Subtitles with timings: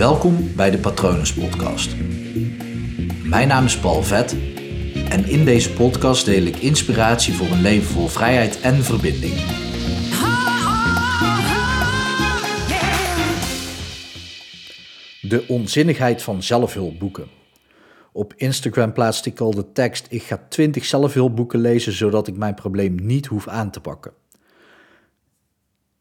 [0.00, 1.96] Welkom bij de Patronus Podcast.
[3.24, 4.32] Mijn naam is Paul Vet
[5.08, 9.34] en in deze podcast deel ik inspiratie voor een leven vol vrijheid en verbinding.
[15.20, 17.28] De onzinnigheid van zelfhulpboeken.
[18.12, 22.54] Op Instagram plaatste ik al de tekst: Ik ga 20 zelfhulpboeken lezen zodat ik mijn
[22.54, 24.12] probleem niet hoef aan te pakken.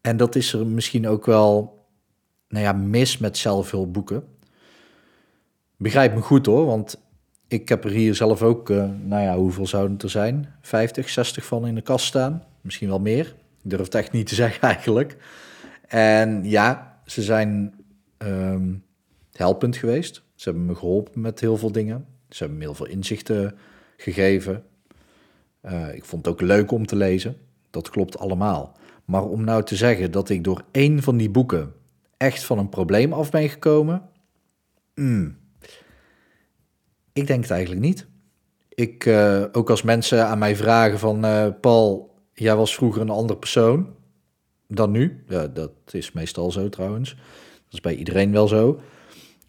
[0.00, 1.78] En dat is er misschien ook wel
[2.50, 4.24] nou ja, mis met zelfhulpboeken.
[5.76, 7.00] Begrijp me goed hoor, want
[7.48, 10.54] ik heb er hier zelf ook, uh, nou ja, hoeveel zouden het er zijn?
[10.60, 12.44] 50, 60 van in de kast staan.
[12.60, 13.26] Misschien wel meer.
[13.62, 15.16] Ik durf het echt niet te zeggen eigenlijk.
[15.86, 17.74] En ja, ze zijn
[18.18, 18.84] um,
[19.32, 20.22] helpend geweest.
[20.34, 22.06] Ze hebben me geholpen met heel veel dingen.
[22.28, 23.56] Ze hebben me heel veel inzichten
[23.96, 24.64] gegeven.
[25.64, 27.36] Uh, ik vond het ook leuk om te lezen.
[27.70, 28.76] Dat klopt allemaal.
[29.04, 31.72] Maar om nou te zeggen dat ik door één van die boeken
[32.20, 34.02] echt van een probleem af ben gekomen?
[34.94, 35.36] Hmm.
[37.12, 38.06] Ik denk het eigenlijk niet.
[38.68, 43.10] Ik, uh, ook als mensen aan mij vragen van uh, Paul, jij was vroeger een
[43.10, 43.94] andere persoon
[44.68, 45.24] dan nu.
[45.28, 47.14] Ja, dat is meestal zo trouwens.
[47.64, 48.80] Dat is bij iedereen wel zo.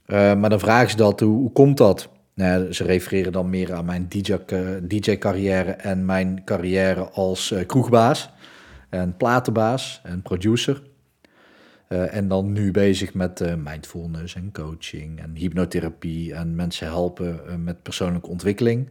[0.08, 2.10] Uh, maar dan vragen ze dat, hoe, hoe komt dat?
[2.34, 8.30] Nou, ze refereren dan meer aan mijn DJ-carrière DJ en mijn carrière als kroegbaas
[8.90, 10.91] en platenbaas en producer.
[11.92, 17.42] Uh, en dan nu bezig met uh, mindfulness en coaching en hypnotherapie en mensen helpen
[17.48, 18.90] uh, met persoonlijke ontwikkeling.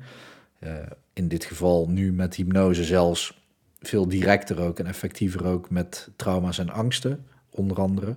[1.12, 3.40] in dit geval nu met hypnose zelfs
[3.80, 8.16] veel directer ook en effectiever ook met trauma's en angsten, onder andere.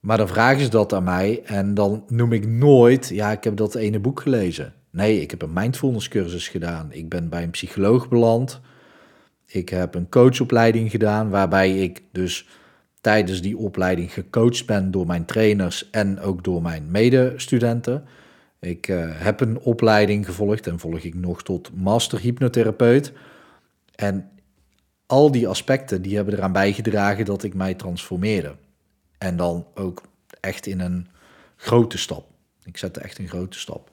[0.00, 3.56] Maar dan vragen ze dat aan mij en dan noem ik nooit, ja, ik heb
[3.56, 4.74] dat ene boek gelezen.
[4.90, 6.92] Nee, ik heb een mindfulness cursus gedaan.
[6.92, 8.60] Ik ben bij een psycholoog beland.
[9.46, 12.48] Ik heb een coachopleiding gedaan waarbij ik dus
[13.00, 18.04] tijdens die opleiding gecoacht ben door mijn trainers en ook door mijn medestudenten.
[18.60, 23.12] Ik uh, heb een opleiding gevolgd en volg ik nog tot master hypnotherapeut.
[23.94, 24.30] En
[25.06, 28.56] al die aspecten die hebben eraan bijgedragen dat ik mij transformeerde.
[29.18, 30.02] En dan ook
[30.40, 31.06] echt in een
[31.56, 32.28] grote stap.
[32.64, 33.90] Ik zette echt een grote stap.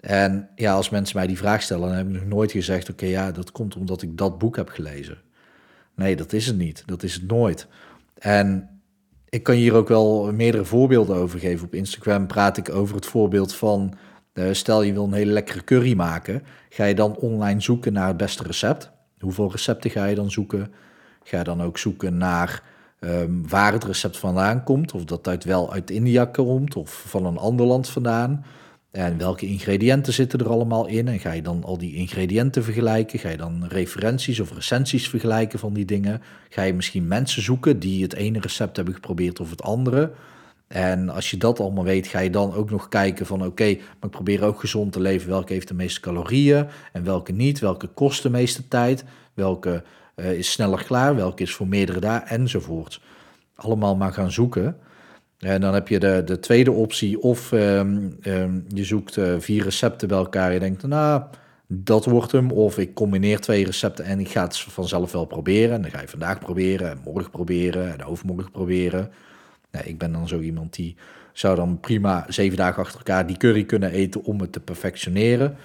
[0.00, 3.06] En ja, als mensen mij die vraag stellen, dan heb ik nog nooit gezegd: oké,
[3.06, 5.18] ja, dat komt omdat ik dat boek heb gelezen.
[5.94, 6.82] Nee, dat is het niet.
[6.86, 7.66] Dat is het nooit.
[8.22, 8.68] En
[9.28, 11.66] ik kan hier ook wel meerdere voorbeelden over geven.
[11.66, 13.94] Op Instagram praat ik over het voorbeeld van,
[14.34, 18.08] uh, stel je wil een hele lekkere curry maken, ga je dan online zoeken naar
[18.08, 18.90] het beste recept.
[19.18, 20.72] Hoeveel recepten ga je dan zoeken?
[21.22, 22.62] Ga je dan ook zoeken naar
[23.00, 27.26] um, waar het recept vandaan komt, of dat uit wel uit India komt of van
[27.26, 28.44] een ander land vandaan.
[28.92, 31.08] En welke ingrediënten zitten er allemaal in?
[31.08, 33.18] En ga je dan al die ingrediënten vergelijken?
[33.18, 36.22] Ga je dan referenties of recensies vergelijken van die dingen?
[36.48, 40.12] Ga je misschien mensen zoeken die het ene recept hebben geprobeerd of het andere?
[40.66, 43.84] En als je dat allemaal weet, ga je dan ook nog kijken van oké, maar
[44.02, 45.28] ik probeer ook gezond te leven.
[45.28, 47.58] Welke heeft de meeste calorieën en welke niet?
[47.58, 49.04] Welke kost de meeste tijd?
[49.34, 49.82] Welke
[50.16, 51.16] uh, is sneller klaar?
[51.16, 52.28] Welke is voor meerdere dagen?
[52.28, 53.00] Enzovoort.
[53.54, 54.76] Allemaal maar gaan zoeken.
[55.42, 59.64] En dan heb je de, de tweede optie, of um, um, je zoekt uh, vier
[59.64, 60.52] recepten bij elkaar.
[60.52, 61.22] Je denkt, nou,
[61.66, 62.50] dat wordt hem.
[62.50, 65.74] Of ik combineer twee recepten en ik ga het vanzelf wel proberen.
[65.74, 69.10] En dan ga je vandaag proberen, en morgen proberen, en overmorgen proberen.
[69.70, 70.96] Nee, ik ben dan zo iemand die
[71.32, 75.56] zou dan prima zeven dagen achter elkaar die curry kunnen eten om het te perfectioneren.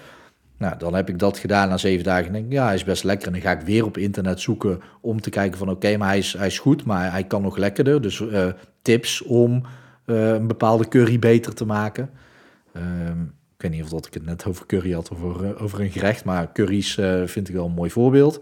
[0.58, 3.04] Nou, dan heb ik dat gedaan na zeven dagen en denk ja, hij is best
[3.04, 3.26] lekker.
[3.26, 6.18] En dan ga ik weer op internet zoeken om te kijken van oké, maar hij
[6.18, 8.00] is, hij is goed, maar hij kan nog lekkerder.
[8.00, 8.46] Dus uh,
[8.82, 9.62] tips om
[10.06, 12.10] uh, een bepaalde curry beter te maken.
[12.76, 15.62] Um, ik weet niet of dat ik het net over curry had of over, uh,
[15.62, 18.40] over een gerecht, maar curry's vind ik wel een mooi voorbeeld.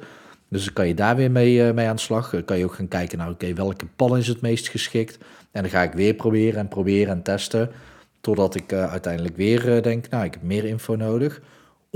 [0.48, 2.30] Dus dan kan je daar weer mee, mee aan de slag.
[2.30, 5.18] Dan kan je ook gaan kijken naar oké, welke pan is het meest geschikt.
[5.50, 7.70] En dan ga ik weer proberen en proberen en testen.
[8.20, 11.40] Totdat ik uiteindelijk weer denk, nou, ik heb meer info nodig.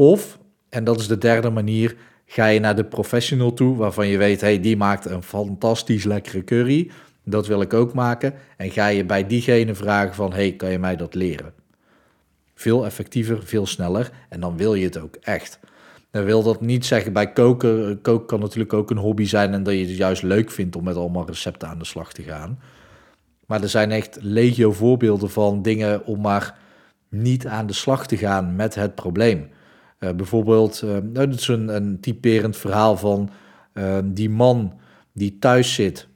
[0.01, 0.39] Of,
[0.69, 1.97] en dat is de derde manier,
[2.27, 6.45] ga je naar de professional toe waarvan je weet, hey, die maakt een fantastisch lekkere
[6.45, 6.91] curry.
[7.25, 8.35] Dat wil ik ook maken.
[8.57, 11.53] En ga je bij diegene vragen van, hey, kan je mij dat leren?
[12.55, 14.11] Veel effectiever, veel sneller.
[14.29, 15.59] En dan wil je het ook echt.
[16.11, 18.01] Dan wil dat niet zeggen bij koken.
[18.03, 20.85] Koken kan natuurlijk ook een hobby zijn en dat je het juist leuk vindt om
[20.85, 22.59] met allemaal recepten aan de slag te gaan.
[23.47, 26.59] Maar er zijn echt legio voorbeelden van dingen om maar
[27.09, 29.49] niet aan de slag te gaan met het probleem.
[30.01, 33.31] Uh, bijvoorbeeld, uh, nou, dat is een, een typerend verhaal van
[33.75, 34.81] uh, die man
[35.13, 36.09] die thuis zit.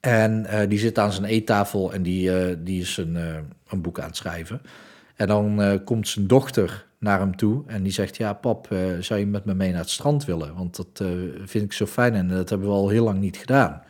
[0.00, 3.14] En die zit aan zijn eettafel en die, die is een,
[3.68, 4.60] een boek aan het schrijven.
[5.14, 8.68] En dan komt zijn dochter naar hem toe en die zegt: Ja, pap,
[9.00, 10.54] zou je met me mee naar het strand willen?
[10.54, 11.08] Want dat
[11.44, 13.82] vind ik zo fijn en dat hebben we al heel lang niet gedaan.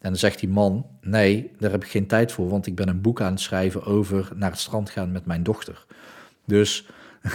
[0.00, 2.88] En dan zegt die man, nee, daar heb ik geen tijd voor, want ik ben
[2.88, 5.84] een boek aan het schrijven over naar het strand gaan met mijn dochter.
[6.44, 6.86] Dus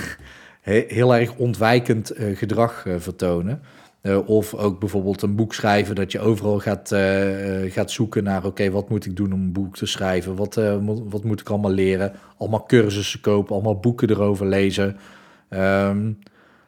[0.73, 3.61] heel erg ontwijkend uh, gedrag uh, vertonen.
[4.01, 6.95] Uh, of ook bijvoorbeeld een boek schrijven dat je overal gaat,
[7.67, 8.45] gaat zoeken naar...
[8.45, 10.35] oké, wat moet ik doen om een boek te schrijven?
[10.35, 10.55] Wat,
[11.09, 12.13] wat moet ik allemaal leren?
[12.37, 14.97] Allemaal cursussen kopen, allemaal boeken erover lezen.
[15.49, 16.19] Um,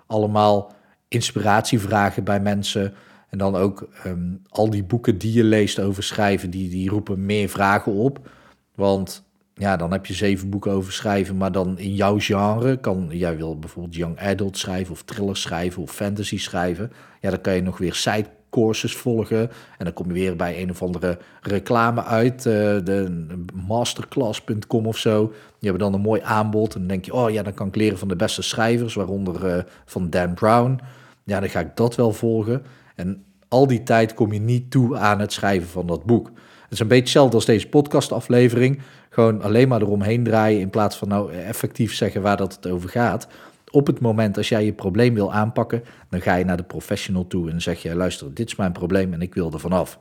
[0.08, 0.74] allemaal
[1.08, 2.94] inspiratievragen bij mensen...
[3.30, 7.26] En dan ook ehm, al die boeken die je leest over schrijven, die, die roepen
[7.26, 8.30] meer vragen op.
[8.76, 9.27] Want
[9.58, 13.38] ja, dan heb je zeven boeken over schrijven, maar dan in jouw genre kan, jij
[13.38, 16.92] wil bijvoorbeeld young adult schrijven of thriller schrijven of fantasy schrijven.
[17.22, 20.62] Ja, dan kan je nog weer side courses volgen en dan kom je weer bij
[20.62, 25.28] een of andere reclame uit, uh, de masterclass.com of zo.
[25.28, 27.76] Die hebben dan een mooi aanbod en dan denk je, oh ja, dan kan ik
[27.76, 30.80] leren van de beste schrijvers, waaronder uh, van Dan Brown.
[31.24, 32.64] Ja, dan ga ik dat wel volgen.
[32.96, 36.32] En al die tijd kom je niet toe aan het schrijven van dat boek.
[36.68, 38.80] Het is een beetje hetzelfde als deze podcastaflevering.
[39.18, 42.90] Gewoon alleen maar eromheen draaien in plaats van nou effectief zeggen waar dat het over
[42.90, 43.28] gaat.
[43.72, 47.28] Op het moment als jij je probleem wil aanpakken, dan ga je naar de professional
[47.28, 50.00] toe en zeg je: luister, dit is mijn probleem en ik wil er vanaf.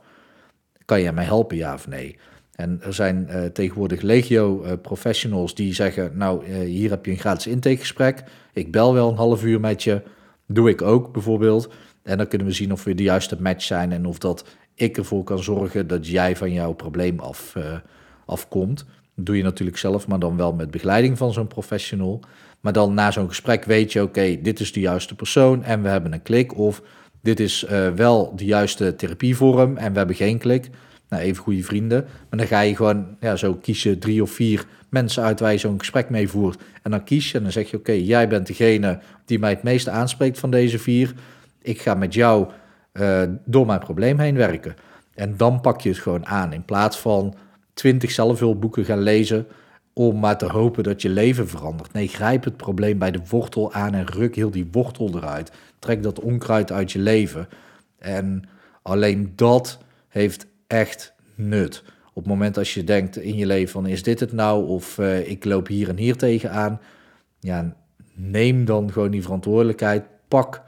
[0.85, 2.17] Kan jij mij helpen, ja of nee?
[2.55, 7.11] En er zijn uh, tegenwoordig legio uh, professionals die zeggen: Nou, uh, hier heb je
[7.11, 8.23] een gratis intakegesprek.
[8.53, 10.01] Ik bel wel een half uur met je.
[10.47, 11.69] Doe ik ook bijvoorbeeld.
[12.03, 14.97] En dan kunnen we zien of we de juiste match zijn en of dat ik
[14.97, 17.55] ervoor kan zorgen dat jij van jouw probleem af,
[18.25, 18.85] afkomt.
[19.19, 22.19] Doe je natuurlijk zelf, maar dan wel met begeleiding van zo'n professional.
[22.59, 25.89] Maar dan na zo'n gesprek weet je, oké, dit is de juiste persoon en we
[25.89, 26.57] hebben een klik.
[26.57, 26.81] Of
[27.21, 30.69] dit is uh, wel de juiste therapievorm en we hebben geen klik.
[31.09, 32.05] Nou, even goede vrienden.
[32.29, 35.51] Maar dan ga je gewoon, ja, zo kies je drie of vier mensen uit waar
[35.51, 36.61] je zo'n gesprek mee voert.
[36.83, 39.63] En dan kies je en dan zeg je, oké, jij bent degene die mij het
[39.63, 41.13] meeste aanspreekt van deze vier
[41.67, 42.47] ik ga met jou
[42.93, 44.75] uh, door mijn probleem heen werken.
[45.15, 46.53] En dan pak je het gewoon aan.
[46.53, 47.35] In plaats van
[47.77, 49.47] twintig zelfhulpboeken gaan lezen
[49.93, 51.93] om maar te hopen dat je leven verandert.
[51.93, 55.51] Nee, grijp het probleem bij de wortel aan en ruk heel die wortel eruit.
[55.79, 57.47] Trek dat onkruid uit je leven.
[57.99, 58.43] En
[58.81, 61.83] alleen dat heeft echt nut.
[62.13, 64.97] Op het moment als je denkt in je leven van is dit het nou of
[64.97, 66.81] uh, ik loop hier en hier tegenaan.
[67.39, 67.75] Ja,
[68.13, 70.05] neem dan gewoon die verantwoordelijkheid.
[70.27, 70.63] Pak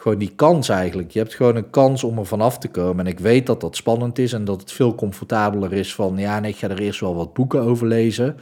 [0.00, 1.10] gewoon die kans eigenlijk.
[1.10, 3.06] Je hebt gewoon een kans om er vanaf te komen.
[3.06, 6.16] En ik weet dat dat spannend is en dat het veel comfortabeler is van...
[6.16, 8.36] ja, nee, ik ga er eerst wel wat boeken over lezen.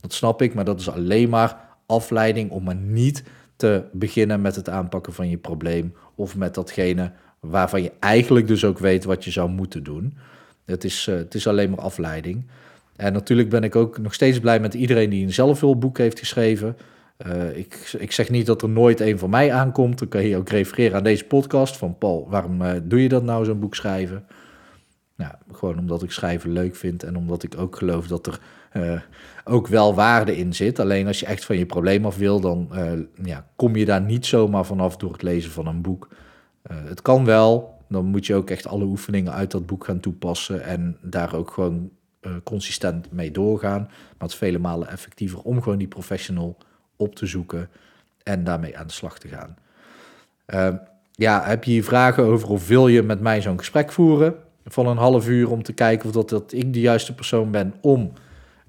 [0.00, 1.56] Dat snap ik, maar dat is alleen maar
[1.86, 3.22] afleiding om maar niet
[3.56, 5.94] te beginnen met het aanpakken van je probleem...
[6.14, 10.16] of met datgene waarvan je eigenlijk dus ook weet wat je zou moeten doen.
[10.64, 12.46] Het is, uh, het is alleen maar afleiding.
[12.96, 16.76] En natuurlijk ben ik ook nog steeds blij met iedereen die een zelfhulpboek heeft geschreven...
[17.26, 19.98] Uh, ik, ik zeg niet dat er nooit een van mij aankomt.
[19.98, 22.26] Dan kan je ook refereren aan deze podcast van Paul.
[22.28, 24.26] Waarom uh, doe je dat nou, zo'n boek schrijven?
[25.16, 28.40] Nou, gewoon omdat ik schrijven leuk vind en omdat ik ook geloof dat er
[28.76, 29.00] uh,
[29.44, 30.78] ook wel waarde in zit.
[30.78, 32.70] Alleen als je echt van je probleem af wil, dan
[33.22, 36.08] ja, kom je daar niet zomaar vanaf door het lezen van een boek.
[36.68, 40.64] het kan wel, dan moet je ook echt alle oefeningen uit dat boek gaan toepassen
[40.64, 41.90] en daar ook gewoon
[42.44, 43.80] consistent mee doorgaan.
[43.80, 46.56] Maar het is vele malen effectiever om gewoon die professional
[46.96, 47.68] op te zoeken
[48.22, 49.56] en daarmee aan de slag te gaan.
[50.54, 50.68] Uh,
[51.12, 54.86] ja, heb je hier vragen over of wil je met mij zo'n gesprek voeren van
[54.86, 58.12] een half uur om te kijken of dat, ik de juiste persoon ben om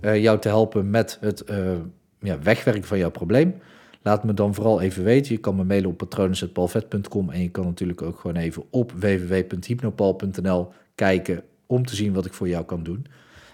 [0.02, 1.72] uh, jou te helpen met het uh,
[2.20, 3.56] ja, wegwerken van jouw probleem?
[4.02, 5.34] Laat me dan vooral even weten.
[5.34, 10.72] Je kan me mailen op patronen.palvet.com en je kan natuurlijk ook gewoon even op www.hypnopal.nl
[10.96, 13.06] kijken om te zien wat ik voor jou kan doen.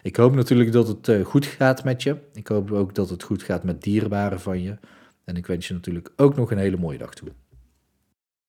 [0.02, 2.18] Ik hoop natuurlijk dat het uh, goed gaat met je.
[2.34, 4.78] Ik hoop ook dat het goed gaat met dierbaren van je.
[5.24, 7.30] En ik wens je natuurlijk ook nog een hele mooie dag toe.